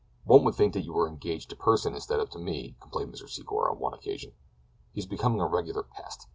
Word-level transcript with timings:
"One 0.25 0.43
would 0.45 0.55
think 0.55 0.73
that 0.73 0.81
you 0.83 0.93
were 0.93 1.07
engaged 1.07 1.51
to 1.51 1.55
Pursen 1.55 1.93
instead 1.93 2.19
of 2.19 2.31
to 2.31 2.39
me," 2.39 2.75
complained 2.79 3.13
Mr. 3.13 3.29
Secor 3.29 3.69
on 3.69 3.77
one 3.77 3.93
occasion. 3.93 4.31
"He 4.93 4.99
is 4.99 5.05
becoming 5.05 5.39
a 5.39 5.45
regular 5.45 5.83
pest. 5.83 6.25